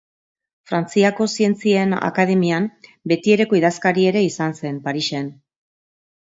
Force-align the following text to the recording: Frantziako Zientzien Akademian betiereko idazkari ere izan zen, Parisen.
Frantziako 0.69 1.27
Zientzien 1.33 1.93
Akademian 2.07 2.67
betiereko 3.13 3.61
idazkari 3.61 4.09
ere 4.15 4.27
izan 4.33 4.59
zen, 4.59 4.85
Parisen. 4.89 5.33